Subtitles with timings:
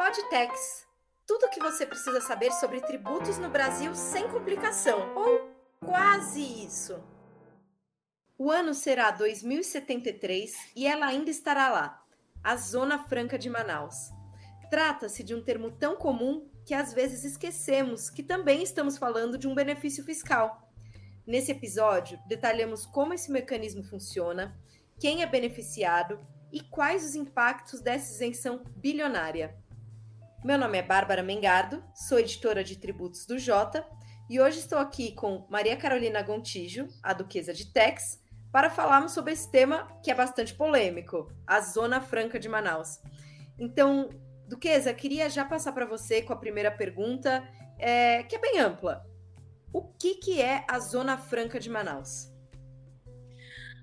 [0.00, 0.86] Podtex.
[1.26, 7.04] Tudo o que você precisa saber sobre tributos no Brasil sem complicação, ou quase isso.
[8.38, 12.02] O ano será 2073 e ela ainda estará lá,
[12.42, 14.10] a Zona Franca de Manaus.
[14.70, 19.46] Trata-se de um termo tão comum que às vezes esquecemos que também estamos falando de
[19.46, 20.72] um benefício fiscal.
[21.26, 24.58] Nesse episódio, detalhamos como esse mecanismo funciona,
[24.98, 26.18] quem é beneficiado
[26.50, 29.60] e quais os impactos dessa isenção bilionária.
[30.42, 33.86] Meu nome é Bárbara Mengardo, sou editora de tributos do Jota
[34.28, 38.18] e hoje estou aqui com Maria Carolina Gontijo, a duquesa de Tex,
[38.50, 43.00] para falarmos sobre esse tema que é bastante polêmico, a Zona Franca de Manaus.
[43.58, 44.08] Então,
[44.48, 47.46] Duquesa, queria já passar para você com a primeira pergunta,
[47.78, 49.04] é, que é bem ampla.
[49.70, 52.29] O que, que é a Zona Franca de Manaus?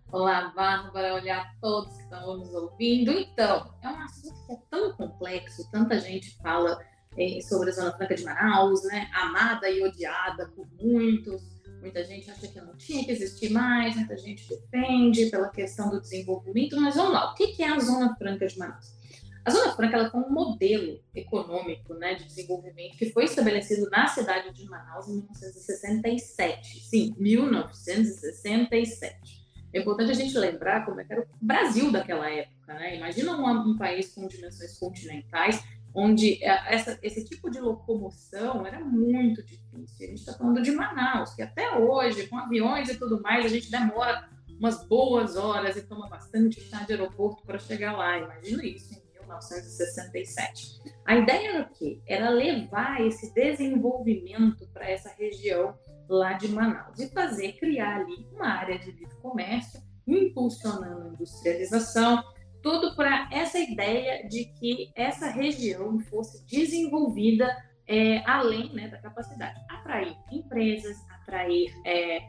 [0.09, 3.11] Olá, Bárbara, olá a todos que estão nos ouvindo.
[3.11, 6.81] Então, é um assunto que é tão complexo, tanta gente fala
[7.17, 9.09] é, sobre a Zona Franca de Manaus, né?
[9.13, 11.41] Amada e odiada por muitos.
[11.81, 16.00] Muita gente acha que não tinha que existir mais, muita gente defende pela questão do
[16.00, 18.95] desenvolvimento, mas vamos lá, o que é a Zona Franca de Manaus?
[19.44, 24.08] A Zona Franca ela foi um modelo econômico né, de desenvolvimento que foi estabelecido na
[24.08, 26.85] cidade de Manaus em 1967.
[26.85, 29.47] Sim, 1967.
[29.78, 32.97] É importante a gente lembrar como é era o Brasil daquela época, né?
[32.97, 38.80] Imagina um, um país com dimensões continentais, onde é, essa, esse tipo de locomoção era
[38.80, 39.67] muito difícil.
[39.78, 43.50] A gente está falando de Manaus, que até hoje, com aviões e tudo mais, a
[43.50, 44.28] gente demora
[44.59, 48.17] umas boas horas e toma bastante chá de aeroporto para chegar lá.
[48.17, 50.81] Imagina isso em 1967.
[51.06, 52.02] A ideia era o quê?
[52.08, 55.78] Era levar esse desenvolvimento para essa região
[56.09, 62.23] lá de Manaus e fazer, criar ali uma área de livre comércio, impulsionando a industrialização,
[62.61, 67.47] tudo para essa ideia de que essa região fosse desenvolvida
[67.88, 69.59] é, além né, da capacidade.
[69.69, 72.19] Atrair empresas, atrair é,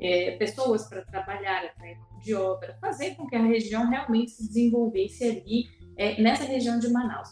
[0.00, 4.46] é, pessoas para trabalhar, atrair mão de obra, fazer com que a região realmente se
[4.46, 5.64] desenvolvesse ali
[5.96, 7.28] é, nessa região de Manaus.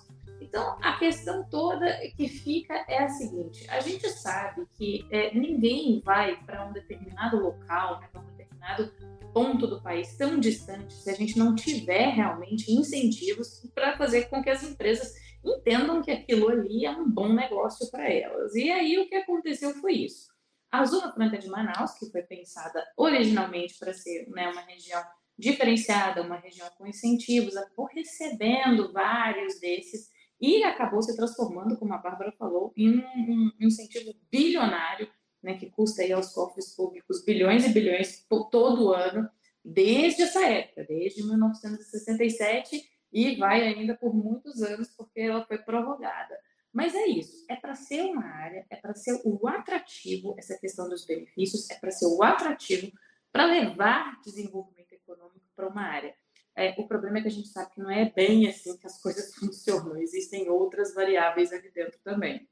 [0.49, 1.87] Então, a questão toda
[2.17, 7.37] que fica é a seguinte: a gente sabe que é, ninguém vai para um determinado
[7.39, 8.93] local, né, para um determinado
[9.35, 14.43] ponto do país tão distante, se a gente não tiver realmente incentivos para fazer com
[14.43, 15.13] que as empresas
[15.45, 18.55] entendam que aquilo ali é um bom negócio para elas.
[18.55, 20.29] E aí o que aconteceu foi isso.
[20.71, 25.03] A Zona Franca de Manaus, que foi pensada originalmente para ser né, uma região
[25.39, 30.09] diferenciada, uma região com incentivos, acabou recebendo vários desses
[30.41, 35.09] e acabou se transformando, como a Bárbara falou, em um, incentivo bilionário,
[35.43, 39.29] né, que custa aí aos cofres públicos bilhões e bilhões todo ano,
[39.65, 42.83] desde essa época, desde 1967
[43.13, 46.37] e vai ainda por muitos anos, porque ela foi prorrogada.
[46.73, 50.89] Mas é isso, é para ser uma área, é para ser o atrativo, essa questão
[50.89, 52.93] dos benefícios, é para ser o atrativo
[53.33, 56.15] para levar desenvolvimento econômico para uma área.
[56.57, 59.01] É, o problema é que a gente sabe que não é bem assim que as
[59.01, 62.49] coisas funcionam, existem outras variáveis ali dentro também.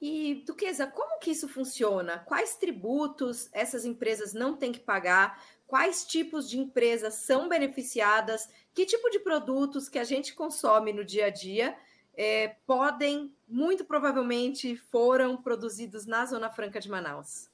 [0.00, 2.18] E, Duquesa, como que isso funciona?
[2.20, 5.40] Quais tributos essas empresas não têm que pagar?
[5.66, 8.48] Quais tipos de empresas são beneficiadas?
[8.74, 11.76] Que tipo de produtos que a gente consome no dia a dia
[12.14, 17.51] é, podem, muito provavelmente, foram produzidos na Zona Franca de Manaus?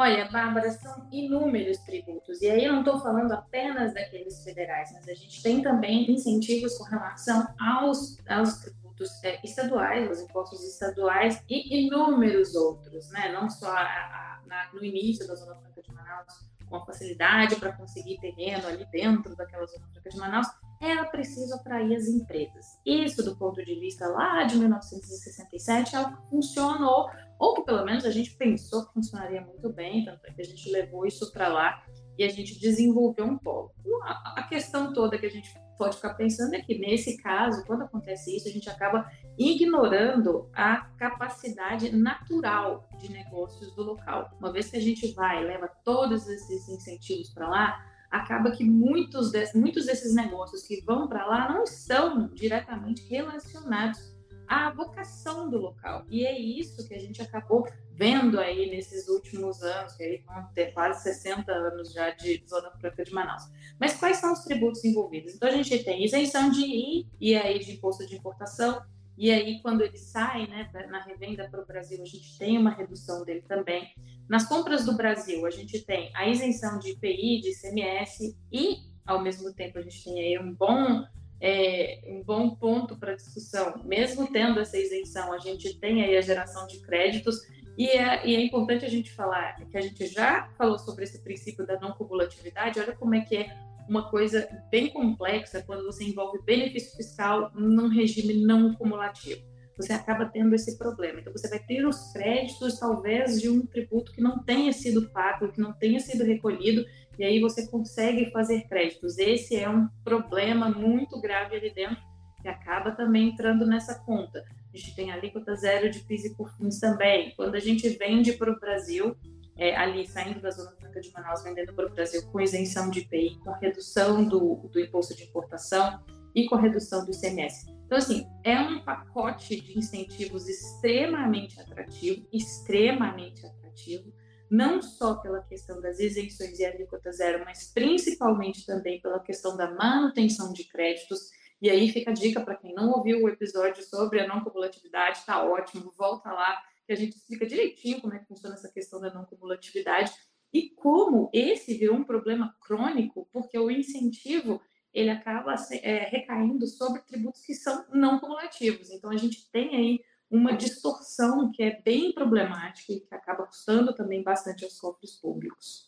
[0.00, 2.40] Olha, Bárbara, são inúmeros tributos.
[2.40, 6.78] E aí eu não estou falando apenas daqueles federais, mas a gente tem também incentivos
[6.78, 13.32] com relação aos, aos tributos é, estaduais, os impostos estaduais e inúmeros outros, né?
[13.32, 17.56] Não só a, a, na, no início da Zona Franca de Manaus, com a facilidade
[17.56, 20.46] para conseguir terreno ali dentro daquela Zona Franca de Manaus,
[20.80, 22.78] era preciso atrair as empresas.
[22.84, 27.08] Isso, do ponto de vista lá de 1967, é o que funcionou
[27.38, 30.44] ou que pelo menos a gente pensou que funcionaria muito bem, tanto é que a
[30.44, 31.82] gente levou isso para lá
[32.16, 33.72] e a gente desenvolveu um polo.
[34.04, 38.36] A questão toda que a gente pode ficar pensando é que, nesse caso, quando acontece
[38.36, 44.30] isso, a gente acaba ignorando a capacidade natural de negócios do local.
[44.40, 49.30] Uma vez que a gente vai leva todos esses incentivos para lá, acaba que muitos,
[49.30, 54.16] de, muitos desses negócios que vão para lá não estão diretamente relacionados
[54.48, 56.06] a vocação do local.
[56.08, 60.48] E é isso que a gente acabou vendo aí nesses últimos anos, que aí vão
[60.54, 63.42] ter quase 60 anos já de Zona Franca de Manaus.
[63.78, 65.34] Mas quais são os tributos envolvidos?
[65.34, 68.80] Então a gente tem isenção de I e aí de imposto de importação,
[69.18, 72.70] e aí quando ele sai né, na revenda para o Brasil, a gente tem uma
[72.70, 73.88] redução dele também.
[74.28, 79.20] Nas compras do Brasil, a gente tem a isenção de IPI, de ICMS e, ao
[79.20, 81.04] mesmo tempo, a gente tem aí um bom
[81.40, 83.80] é um bom ponto para discussão.
[83.84, 87.40] Mesmo tendo essa isenção, a gente tem aí a geração de créditos
[87.76, 91.22] e é, e é, importante a gente falar que a gente já falou sobre esse
[91.22, 92.80] princípio da não cumulatividade.
[92.80, 93.56] Olha como é que é
[93.88, 99.40] uma coisa bem complexa quando você envolve benefício fiscal num regime não cumulativo.
[99.76, 101.20] Você acaba tendo esse problema.
[101.20, 105.52] Então, você vai ter os créditos, talvez, de um tributo que não tenha sido pago,
[105.52, 106.84] que não tenha sido recolhido,
[107.16, 109.18] e aí você consegue fazer créditos.
[109.18, 112.02] Esse é um problema muito grave ali dentro,
[112.42, 114.44] que acaba também entrando nessa conta.
[114.72, 117.32] A gente tem alíquota zero de PIS e COFINS também.
[117.36, 119.16] Quando a gente vende para o Brasil,
[119.58, 123.00] é, ali saindo da Zona Franca de Manaus, vendendo para o Brasil com isenção de
[123.00, 126.00] IPI, com redução do, do imposto de importação
[126.34, 127.66] e com redução do ICMS.
[127.84, 134.12] Então, assim, é um pacote de incentivos extremamente atrativo, extremamente atrativo,
[134.50, 139.70] não só pela questão das isenções e alíquota zero, mas principalmente também pela questão da
[139.70, 141.30] manutenção de créditos.
[141.60, 145.18] E aí fica a dica para quem não ouviu o episódio sobre a não cumulatividade,
[145.18, 148.98] está ótimo, volta lá, que a gente explica direitinho como é que funciona essa questão
[148.98, 150.10] da não cumulatividade
[150.50, 154.58] e como esse virou um problema crônico, porque o incentivo
[154.90, 158.90] ele acaba é, recaindo sobre tributos que são não cumulativos.
[158.90, 160.00] Então, a gente tem aí
[160.30, 165.87] uma distorção que é bem problemática e que acaba custando também bastante aos cofres públicos.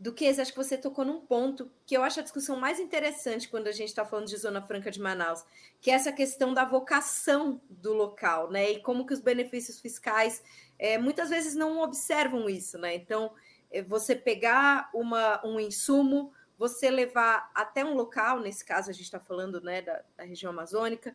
[0.00, 3.66] Duquesa, acho que você tocou num ponto que eu acho a discussão mais interessante quando
[3.66, 5.44] a gente está falando de Zona Franca de Manaus,
[5.78, 8.70] que é essa questão da vocação do local, né?
[8.70, 10.42] E como que os benefícios fiscais
[10.78, 12.94] é, muitas vezes não observam isso, né?
[12.94, 13.30] Então,
[13.70, 19.04] é você pegar uma, um insumo, você levar até um local, nesse caso a gente
[19.04, 21.14] está falando né, da, da região amazônica,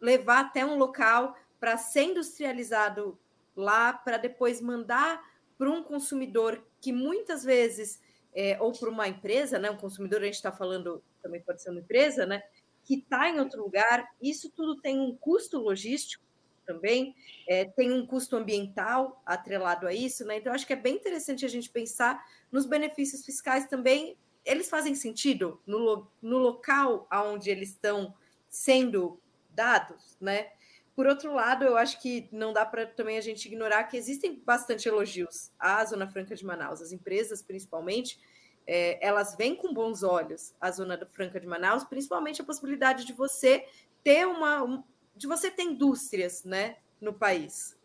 [0.00, 3.18] levar até um local para ser industrializado
[3.54, 5.22] lá, para depois mandar
[5.58, 8.02] para um consumidor que muitas vezes
[8.34, 9.70] é, ou para uma empresa, né?
[9.70, 12.42] Um consumidor, a gente está falando, também pode ser uma empresa, né?
[12.82, 16.24] Que está em outro lugar, isso tudo tem um custo logístico
[16.66, 17.14] também,
[17.46, 20.38] é, tem um custo ambiental atrelado a isso, né?
[20.38, 24.16] Então, acho que é bem interessante a gente pensar nos benefícios fiscais também.
[24.44, 28.14] Eles fazem sentido no, no local onde eles estão
[28.48, 29.20] sendo
[29.50, 30.48] dados, né?
[30.94, 34.40] Por outro lado, eu acho que não dá para também a gente ignorar que existem
[34.44, 36.80] bastante elogios à Zona Franca de Manaus.
[36.80, 38.20] As empresas, principalmente,
[38.66, 43.12] é, elas vêm com bons olhos à Zona Franca de Manaus, principalmente a possibilidade de
[43.12, 43.66] você
[44.04, 44.84] ter uma.
[45.16, 47.76] de você ter indústrias né, no país.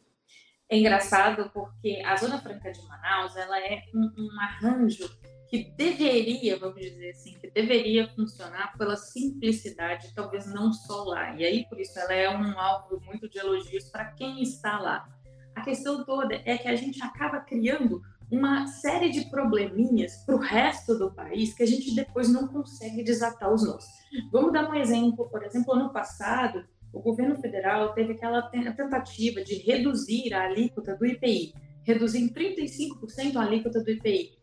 [0.70, 5.10] É engraçado porque a Zona Franca de Manaus ela é um, um arranjo
[5.50, 11.36] que deveria, vamos dizer assim, que deveria funcionar pela simplicidade, talvez não só lá.
[11.36, 15.10] E aí, por isso, ela é um alvo muito de elogios para quem está lá.
[15.56, 18.00] A questão toda é que a gente acaba criando
[18.32, 23.04] uma série de probleminhas para o resto do país que a gente depois não consegue
[23.04, 23.86] desatar os nós.
[24.32, 26.64] Vamos dar um exemplo, por exemplo, ano passado,
[26.94, 33.36] o governo federal teve aquela tentativa de reduzir a alíquota do IPI, reduzir em 35%
[33.36, 34.39] a alíquota do IPI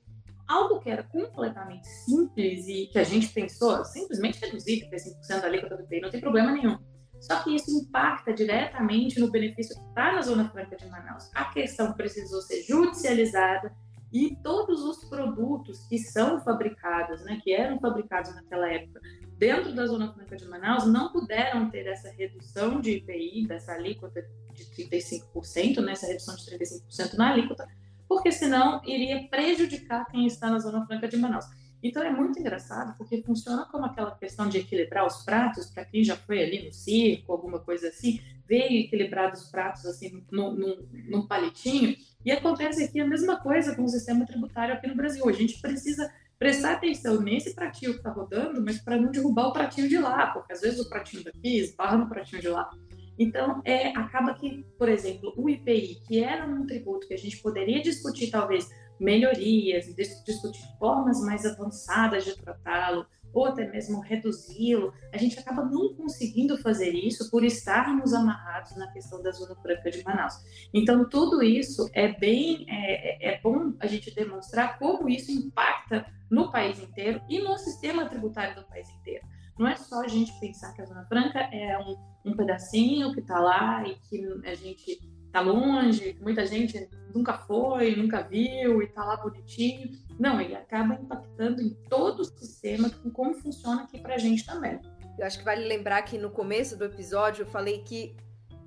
[0.46, 5.76] algo que era completamente simples e que a gente pensou simplesmente reduzir 35% da alíquota
[5.76, 6.78] do IPI, não tem problema nenhum.
[7.20, 11.30] Só que isso impacta diretamente no benefício que está na Zona Franca de Manaus.
[11.34, 13.74] A questão precisou ser judicializada
[14.12, 19.00] e todos os produtos que são fabricados, né, que eram fabricados naquela época
[19.36, 24.24] dentro da Zona Franca de Manaus, não puderam ter essa redução de IPI, dessa alíquota
[24.54, 27.68] de 35%, né, essa redução de 35% na alíquota,
[28.08, 31.46] porque senão iria prejudicar quem está na Zona Franca de Manaus.
[31.82, 36.02] Então é muito engraçado, porque funciona como aquela questão de equilibrar os pratos, para quem
[36.02, 41.26] já foi ali no circo, alguma coisa assim, veio equilibrar os pratos assim num, num,
[41.26, 45.28] palitinho, e acontece aqui a mesma coisa com o sistema tributário aqui no Brasil.
[45.28, 49.52] A gente precisa prestar atenção nesse pratinho que está rodando, mas para não derrubar o
[49.52, 52.70] pratinho de lá, porque às vezes o pratinho daqui esbarra no pratinho de lá.
[53.18, 57.38] Então, é, acaba que, por exemplo, o IPI, que era um tributo que a gente
[57.38, 58.68] poderia discutir, talvez,
[58.98, 63.06] melhorias, discutir formas mais avançadas de tratá-lo,
[63.36, 68.90] ou até mesmo reduzi-lo, a gente acaba não conseguindo fazer isso por estarmos amarrados na
[68.90, 70.34] questão da Zona Franca de Manaus.
[70.72, 76.06] Então, tudo isso é bem, é, é, é bom a gente demonstrar como isso impacta
[76.30, 79.26] no país inteiro e no sistema tributário do país inteiro.
[79.58, 81.96] Não é só a gente pensar que a Zona Franca é um,
[82.30, 87.38] um pedacinho que está lá e que a gente está longe, que muita gente nunca
[87.38, 89.90] foi, nunca viu e está lá bonitinho.
[90.18, 94.44] Não, ele acaba impactando em todo o sistema, com como funciona aqui para a gente
[94.44, 94.78] também.
[95.18, 98.16] Eu acho que vale lembrar que no começo do episódio eu falei que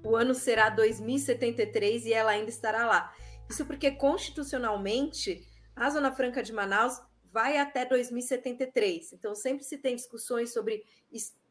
[0.03, 3.13] o ano será 2073 e ela ainda estará lá.
[3.50, 7.01] Isso porque constitucionalmente a Zona Franca de Manaus
[7.32, 9.14] vai até 2073.
[9.14, 10.84] Então, sempre se tem discussões sobre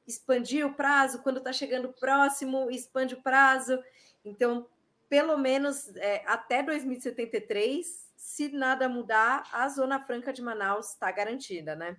[0.06, 3.78] expandir o prazo, quando está chegando próximo, expande o prazo.
[4.24, 4.66] Então,
[5.08, 11.74] pelo menos é, até 2073, se nada mudar, a Zona Franca de Manaus está garantida,
[11.74, 11.96] né?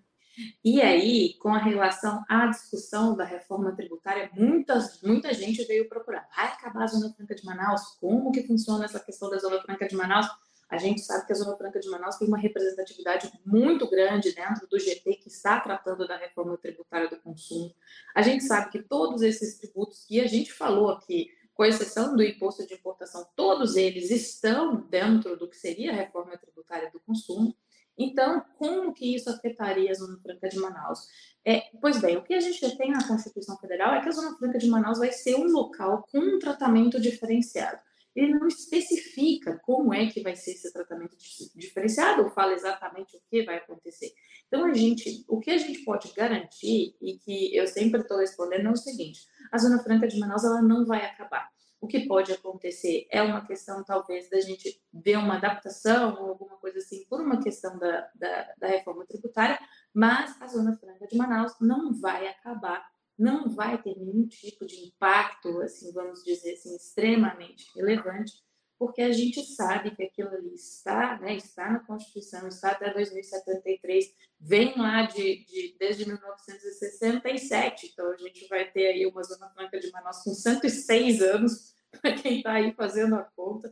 [0.63, 6.27] E aí, com relação à discussão da reforma tributária, muitas, muita gente veio procurar.
[6.35, 7.97] Vai acabar a Zona Franca de Manaus?
[7.99, 10.27] Como que funciona essa questão da Zona Franca de Manaus?
[10.69, 14.67] A gente sabe que a Zona Franca de Manaus tem uma representatividade muito grande dentro
[14.67, 17.73] do GT que está tratando da reforma tributária do consumo.
[18.15, 22.21] A gente sabe que todos esses tributos que a gente falou aqui, com exceção do
[22.21, 27.55] imposto de importação, todos eles estão dentro do que seria a reforma tributária do consumo.
[27.97, 31.07] Então, como que isso afetaria a Zona Franca de Manaus?
[31.43, 34.37] É, pois bem, o que a gente tem na Constituição Federal é que a Zona
[34.37, 37.81] Franca de Manaus vai ser um local com um tratamento diferenciado.
[38.15, 41.15] Ele não especifica como é que vai ser esse tratamento
[41.55, 44.11] diferenciado, ou fala exatamente o que vai acontecer.
[44.47, 48.67] Então, a gente, o que a gente pode garantir, e que eu sempre estou respondendo,
[48.67, 51.49] é o seguinte: a Zona Franca de Manaus ela não vai acabar.
[51.81, 56.57] O que pode acontecer é uma questão, talvez, da gente ver uma adaptação ou alguma
[56.57, 59.57] coisa assim, por uma questão da, da, da reforma tributária,
[59.93, 62.85] mas a Zona Franca de Manaus não vai acabar,
[63.19, 68.33] não vai ter nenhum tipo de impacto, assim, vamos dizer assim, extremamente relevante,
[68.79, 74.05] porque a gente sabe que aquilo ali está, né, está na Constituição, está até 2073,
[74.39, 79.77] vem lá de, de, desde 1967, então a gente vai ter aí uma Zona Franca
[79.77, 83.69] de Manaus com 106 anos, para quem está aí fazendo a conta,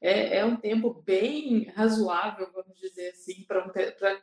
[0.00, 3.70] é, é, um tempo bem razoável, vamos dizer assim, para um,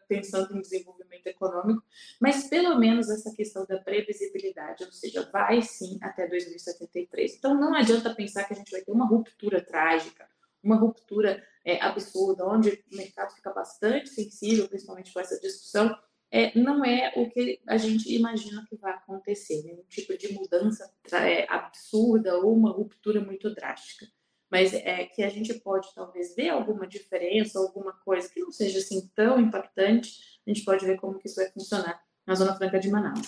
[0.08, 1.84] pensando em desenvolvimento econômico,
[2.20, 7.36] mas pelo menos essa questão da previsibilidade, ou seja, vai sim até 2073.
[7.36, 10.28] Então não adianta pensar que a gente vai ter uma ruptura trágica,
[10.64, 15.96] uma ruptura é, absurda, onde o mercado fica bastante sensível, principalmente com essa discussão,
[16.30, 19.74] é, não é o que a gente imagina que vai acontecer, né?
[19.74, 24.08] um tipo de mudança é, absurda ou uma ruptura muito drástica.
[24.50, 28.80] Mas é que a gente pode talvez ver alguma diferença, alguma coisa que não seja
[28.80, 32.80] assim tão impactante, a gente pode ver como que isso vai funcionar na Zona Franca
[32.80, 33.28] de Manaus.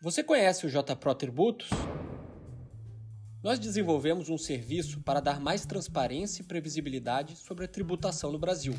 [0.00, 1.68] Você conhece o JPRO Tributos?
[3.42, 8.74] Nós desenvolvemos um serviço para dar mais transparência e previsibilidade sobre a tributação no Brasil,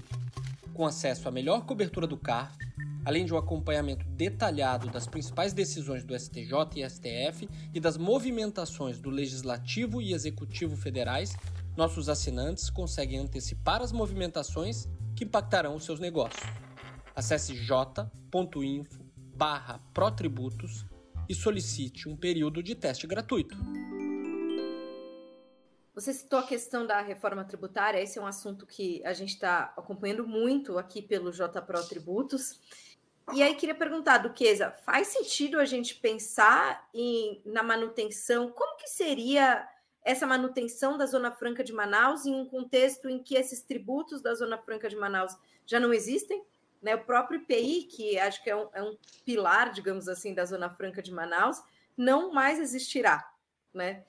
[0.73, 2.57] com acesso à melhor cobertura do CARF,
[3.05, 8.99] além de um acompanhamento detalhado das principais decisões do STJ e STF e das movimentações
[8.99, 11.33] do Legislativo e Executivo federais,
[11.77, 16.43] nossos assinantes conseguem antecipar as movimentações que impactarão os seus negócios.
[17.15, 19.05] Acesse j.info
[19.35, 20.85] barra protributos
[21.29, 23.55] e solicite um período de teste gratuito.
[25.93, 29.73] Você citou a questão da reforma tributária, esse é um assunto que a gente está
[29.77, 32.59] acompanhando muito aqui pelo JPRO Tributos.
[33.33, 38.49] E aí queria perguntar, Duquesa, faz sentido a gente pensar em, na manutenção?
[38.51, 39.67] Como que seria
[40.07, 44.33] essa manutenção da Zona Franca de Manaus em um contexto em que esses tributos da
[44.33, 45.35] Zona Franca de Manaus
[45.65, 46.41] já não existem?
[46.81, 46.95] Né?
[46.95, 50.69] O próprio IPI, que acho que é um, é um pilar, digamos assim, da Zona
[50.69, 51.61] Franca de Manaus,
[51.97, 53.29] não mais existirá.
[53.73, 54.05] Né?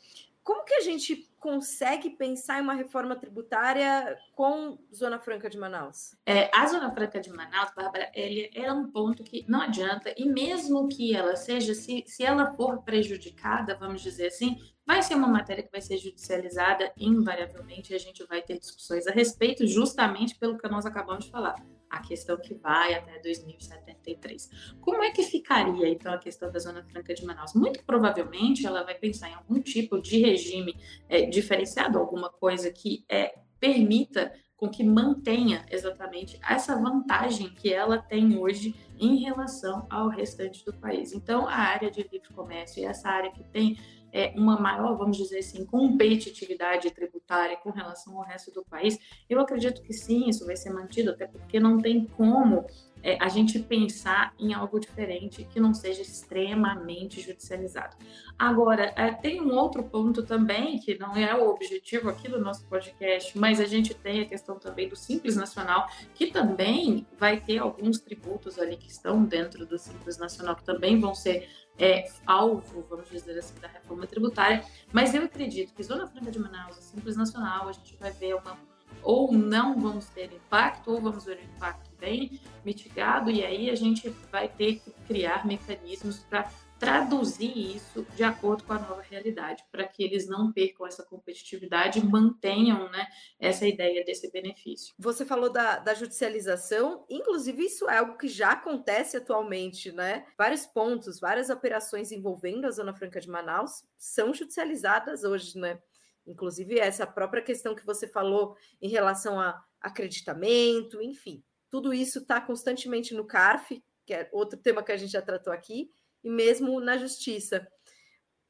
[0.48, 6.16] Como que a gente consegue pensar em uma reforma tributária com Zona Franca de Manaus?
[6.24, 10.26] É, a Zona Franca de Manaus, Bárbara, ele é um ponto que não adianta, e
[10.26, 15.28] mesmo que ela seja, se, se ela for prejudicada, vamos dizer assim, vai ser uma
[15.28, 20.34] matéria que vai ser judicializada invariavelmente, e a gente vai ter discussões a respeito, justamente
[20.38, 21.56] pelo que nós acabamos de falar
[21.90, 24.76] a questão que vai até 2073.
[24.80, 27.54] Como é que ficaria, então, a questão da Zona Franca de Manaus?
[27.54, 30.76] Muito provavelmente ela vai pensar em algum tipo de regime
[31.08, 37.96] é, diferenciado, alguma coisa que é, permita com que mantenha exatamente essa vantagem que ela
[37.96, 41.12] tem hoje em relação ao restante do país.
[41.12, 43.78] Então, a área de livre comércio e essa área que tem
[44.12, 48.98] é, uma maior, vamos dizer assim, competitividade tributária com relação ao resto do país,
[49.30, 52.66] eu acredito que sim, isso vai ser mantido, até porque não tem como
[53.02, 57.96] é, a gente pensar em algo diferente que não seja extremamente judicializado.
[58.38, 62.66] Agora, é, tem um outro ponto também, que não é o objetivo aqui do nosso
[62.66, 67.58] podcast, mas a gente tem a questão também do Simples Nacional, que também vai ter
[67.58, 72.84] alguns tributos ali que estão dentro do Simples Nacional, que também vão ser é, alvo,
[72.88, 74.64] vamos dizer assim, da reforma tributária.
[74.92, 78.58] Mas eu acredito que Zona Franca de Manaus, Simples Nacional, a gente vai ver uma
[79.02, 83.74] ou não vamos ter impacto, ou vamos ver o impacto bem mitigado, e aí a
[83.74, 89.64] gente vai ter que criar mecanismos para traduzir isso de acordo com a nova realidade,
[89.70, 93.06] para que eles não percam essa competitividade e mantenham né,
[93.40, 94.94] essa ideia desse benefício.
[94.98, 100.24] Você falou da, da judicialização, inclusive isso é algo que já acontece atualmente, né?
[100.36, 105.80] Vários pontos, várias operações envolvendo a Zona Franca de Manaus são judicializadas hoje, né?
[106.28, 112.40] Inclusive essa própria questão que você falou em relação a acreditamento, enfim, tudo isso está
[112.40, 115.90] constantemente no CARF, que é outro tema que a gente já tratou aqui,
[116.22, 117.66] e mesmo na justiça.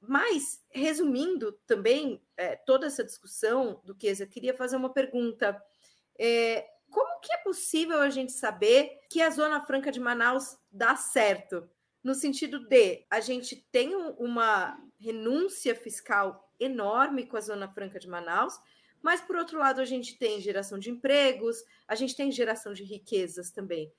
[0.00, 5.60] Mas, resumindo também é, toda essa discussão do que eu queria fazer uma pergunta.
[6.18, 10.96] É, como que é possível a gente saber que a Zona Franca de Manaus dá
[10.96, 11.68] certo?
[12.02, 18.08] No sentido de a gente tem uma renúncia fiscal enorme com a Zona Franca de
[18.08, 18.60] Manaus,
[19.02, 22.82] mas por outro lado a gente tem geração de empregos, a gente tem geração de
[22.82, 23.92] riquezas também.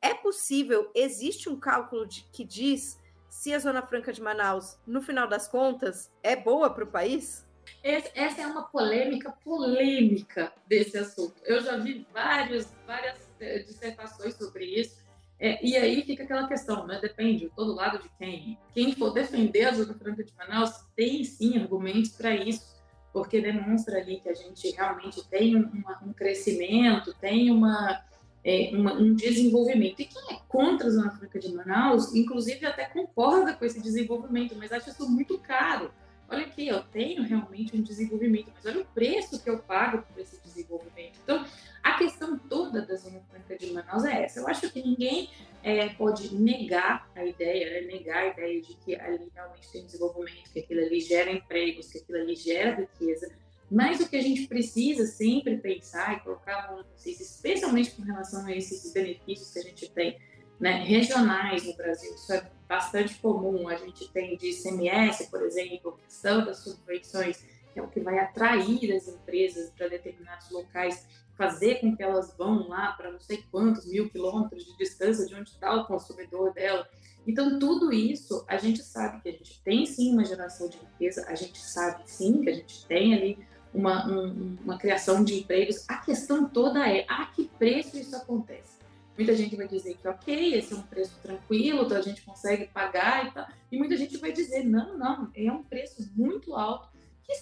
[0.00, 5.02] É possível, existe um cálculo de, que diz se a Zona Franca de Manaus, no
[5.02, 7.44] final das contas, é boa para o país?
[7.82, 11.34] Essa é uma polêmica polêmica desse assunto.
[11.44, 15.03] Eu já vi vários, várias eh, dissertações sobre isso.
[15.44, 16.98] É, e aí fica aquela questão, né?
[17.02, 18.58] Depende, todo lado de quem.
[18.72, 22.64] Quem for defender a Zona Franca de Manaus tem sim argumentos para isso,
[23.12, 28.02] porque demonstra ali que a gente realmente tem uma, um crescimento, tem uma,
[28.42, 30.00] é, uma, um desenvolvimento.
[30.00, 34.56] E quem é contra a Zona Franca de Manaus, inclusive até concorda com esse desenvolvimento,
[34.56, 35.92] mas acha isso muito caro.
[36.26, 40.18] Olha aqui, eu tenho realmente um desenvolvimento, mas olha o preço que eu pago por
[40.18, 41.18] esse desenvolvimento.
[41.22, 41.44] Então,
[41.84, 44.40] a questão toda da Zona Franca de Manaus é essa.
[44.40, 45.28] Eu acho que ninguém
[45.62, 47.86] é, pode negar a ideia, né?
[47.86, 51.98] negar a ideia de que ali realmente tem desenvolvimento, que aquilo ali gera empregos, que
[51.98, 53.30] aquilo ali gera riqueza,
[53.70, 58.46] mas o que a gente precisa sempre pensar e colocar a mão especialmente com relação
[58.46, 60.18] a esses benefícios que a gente tem
[60.58, 63.68] né, regionais no Brasil, isso é bastante comum.
[63.68, 68.18] A gente tem de ICMS, por exemplo, questão das subvenções, que é o que vai
[68.18, 73.44] atrair as empresas para determinados locais, fazer com que elas vão lá para não sei
[73.50, 76.88] quantos mil quilômetros de distância de onde está o consumidor dela.
[77.26, 81.24] Então, tudo isso, a gente sabe que a gente tem sim uma geração de riqueza,
[81.26, 83.38] a gente sabe sim que a gente tem ali
[83.72, 85.84] uma, um, uma criação de empregos.
[85.88, 88.74] A questão toda é a que preço isso acontece.
[89.16, 92.66] Muita gente vai dizer que, ok, esse é um preço tranquilo, então a gente consegue
[92.66, 93.46] pagar e tal.
[93.70, 96.88] E muita gente vai dizer, não, não, é um preço muito alto,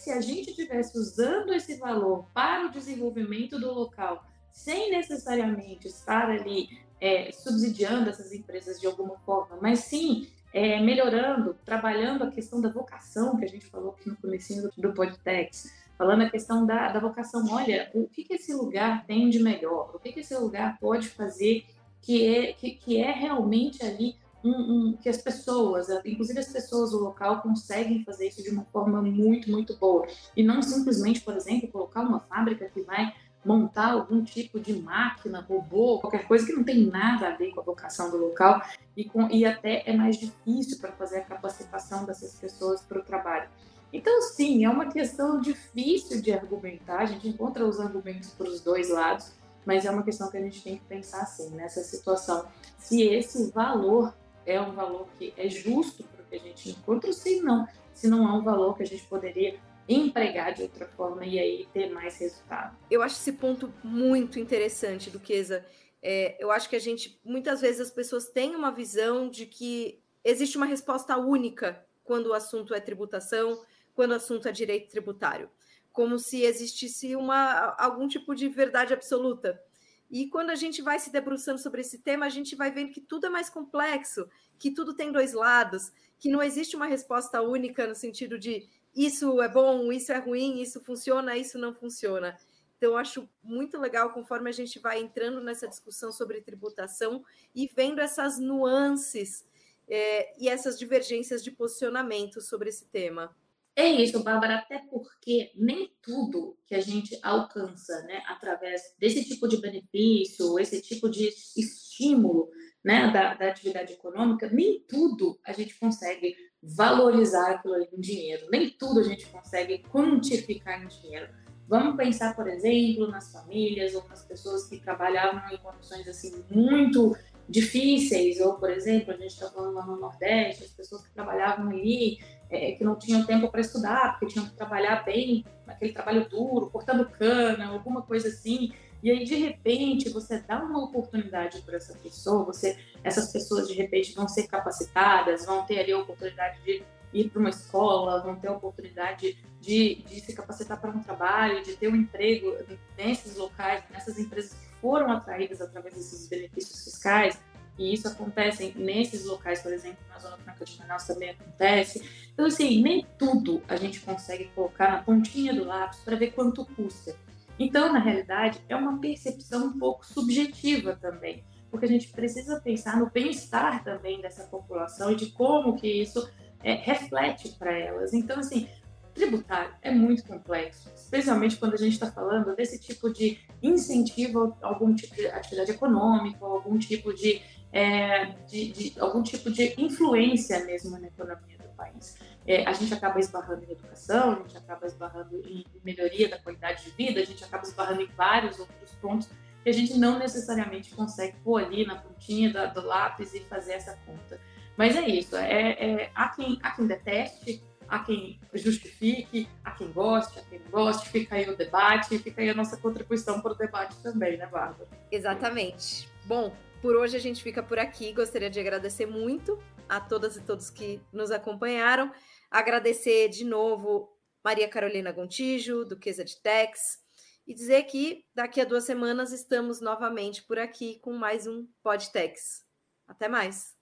[0.03, 6.29] se a gente estivesse usando esse valor para o desenvolvimento do local, sem necessariamente estar
[6.29, 6.69] ali
[7.01, 12.69] é, subsidiando essas empresas de alguma forma, mas sim é, melhorando, trabalhando a questão da
[12.69, 16.89] vocação, que a gente falou aqui no começo do, do podcast, falando a questão da,
[16.89, 17.47] da vocação.
[17.49, 19.93] Olha, o que, que esse lugar tem de melhor?
[19.95, 21.65] O que, que esse lugar pode fazer
[22.01, 26.91] que é, que, que é realmente ali um, um, que as pessoas, inclusive as pessoas
[26.91, 30.07] do local, conseguem fazer isso de uma forma muito, muito boa.
[30.37, 33.13] E não simplesmente, por exemplo, colocar uma fábrica que vai
[33.45, 37.61] montar algum tipo de máquina, robô, qualquer coisa que não tem nada a ver com
[37.61, 38.63] a vocação do local
[38.97, 43.03] e, com, e até é mais difícil para fazer a capacitação dessas pessoas para o
[43.03, 43.49] trabalho.
[43.93, 48.61] Então, sim, é uma questão difícil de argumentar, a gente encontra os argumentos para os
[48.61, 49.33] dois lados,
[49.67, 52.47] mas é uma questão que a gente tem que pensar assim, nessa situação.
[52.79, 54.15] Se esse valor
[54.47, 57.67] é um valor que é justo para o que a gente encontra, ou se não,
[57.93, 61.69] se não é um valor que a gente poderia empregar de outra forma e aí
[61.73, 62.77] ter mais resultado.
[62.91, 65.65] Eu acho esse ponto muito interessante, Duquesa.
[66.03, 70.01] É, eu acho que a gente, muitas vezes, as pessoas têm uma visão de que
[70.25, 73.63] existe uma resposta única quando o assunto é tributação,
[73.95, 75.51] quando o assunto é direito tributário,
[75.93, 79.63] como se existisse uma, algum tipo de verdade absoluta.
[80.13, 83.01] E quando a gente vai se debruçando sobre esse tema, a gente vai vendo que
[83.01, 87.87] tudo é mais complexo, que tudo tem dois lados, que não existe uma resposta única
[87.87, 92.37] no sentido de isso é bom, isso é ruim, isso funciona, isso não funciona.
[92.77, 98.01] Então, acho muito legal conforme a gente vai entrando nessa discussão sobre tributação e vendo
[98.01, 99.47] essas nuances
[99.89, 103.35] é, e essas divergências de posicionamento sobre esse tema.
[103.75, 109.49] É isso, Bárbara, até porque nem tudo que a gente alcança né, através desse tipo
[109.49, 112.51] de benefício, esse tipo de estímulo
[112.85, 118.47] né, da, da atividade econômica, nem tudo a gente consegue valorizar aquilo ali em dinheiro,
[118.51, 121.33] nem tudo a gente consegue quantificar em dinheiro.
[121.67, 127.17] Vamos pensar, por exemplo, nas famílias ou nas pessoas que trabalhavam em condições assim muito
[127.53, 131.69] difíceis, ou, por exemplo, a gente está falando lá no Nordeste, as pessoas que trabalhavam
[131.69, 132.19] ali
[132.51, 136.71] é, que não tinham tempo para estudar, porque tinham que trabalhar bem, aquele trabalho duro,
[136.71, 138.73] cortando cana, alguma coisa assim.
[139.03, 143.75] E aí, de repente, você dá uma oportunidade para essa pessoa, você, essas pessoas, de
[143.75, 148.37] repente, vão ser capacitadas, vão ter ali a oportunidade de ir para uma escola, vão
[148.37, 152.57] ter a oportunidade de, de se capacitar para um trabalho, de ter um emprego
[152.97, 157.41] nesses locais, nessas empresas que foram atraídas através desses benefícios fiscais.
[157.79, 162.07] E isso acontece nesses locais, por exemplo, na Zona Franca de Manaus também acontece.
[162.33, 166.67] Então, assim, nem tudo a gente consegue colocar na pontinha do lápis para ver quanto
[166.67, 167.17] custa.
[167.59, 172.99] Então, na realidade, é uma percepção um pouco subjetiva também, porque a gente precisa pensar
[172.99, 176.29] no bem-estar também dessa população e de como que isso
[176.63, 178.13] é, reflete para elas.
[178.13, 178.69] Então, assim,
[179.15, 184.69] tributário é muito complexo, especialmente quando a gente está falando desse tipo de incentivo a
[184.69, 190.65] algum tipo de atividade econômica, algum tipo de, é, de, de, algum tipo de influência
[190.65, 194.87] mesmo na economia do país é, a gente acaba esbarrando em educação, a gente acaba
[194.87, 199.29] esbarrando em melhoria da qualidade de vida, a gente acaba esbarrando em vários outros pontos
[199.63, 203.75] que a gente não necessariamente consegue pôr ali na pontinha do, do lápis e fazer
[203.75, 204.41] essa conta.
[204.77, 209.91] Mas é isso, é, é, há, quem, há quem deteste, há quem justifique, há quem
[209.93, 213.53] goste, há quem não goste, fica aí o debate, fica aí a nossa contribuição para
[213.53, 214.89] o debate também, né, Bárbara?
[215.11, 216.09] Exatamente.
[216.25, 218.13] Bom, por hoje a gente fica por aqui.
[218.13, 222.13] Gostaria de agradecer muito a todas e todos que nos acompanharam.
[222.51, 224.11] Agradecer de novo
[224.45, 226.99] Maria Carolina Gontijo, Duquesa de Tex,
[227.47, 232.65] e dizer que daqui a duas semanas estamos novamente por aqui com mais um Podtex.
[233.07, 233.77] Até mais!